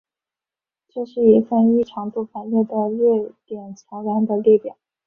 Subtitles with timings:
[0.89, 4.75] 这是一份依长度排列的瑞典桥梁的列表